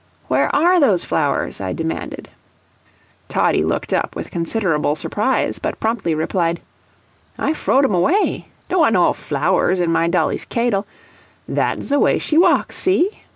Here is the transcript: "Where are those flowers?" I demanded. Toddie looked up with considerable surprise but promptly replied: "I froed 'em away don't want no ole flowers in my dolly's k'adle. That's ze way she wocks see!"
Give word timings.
"Where 0.29 0.49
are 0.55 0.79
those 0.79 1.03
flowers?" 1.03 1.61
I 1.61 1.73
demanded. 1.73 2.27
Toddie 3.27 3.63
looked 3.63 3.93
up 3.93 4.15
with 4.15 4.31
considerable 4.31 4.95
surprise 4.95 5.59
but 5.59 5.79
promptly 5.79 6.15
replied: 6.15 6.59
"I 7.37 7.53
froed 7.53 7.83
'em 7.83 7.93
away 7.93 8.47
don't 8.67 8.79
want 8.79 8.93
no 8.93 9.05
ole 9.05 9.13
flowers 9.13 9.79
in 9.79 9.91
my 9.91 10.07
dolly's 10.07 10.45
k'adle. 10.45 10.87
That's 11.47 11.85
ze 11.85 11.97
way 11.97 12.17
she 12.17 12.39
wocks 12.39 12.77
see!" 12.77 13.21